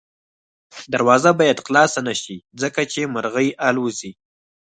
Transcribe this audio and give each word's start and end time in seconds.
دروازه 0.93 1.31
باید 1.39 1.63
خلاصه 1.65 1.99
نه 2.07 2.13
شي 2.21 2.37
ځکه 2.61 2.81
چې 2.91 3.11
مرغۍ 3.13 3.49
الوځي. 3.67 4.11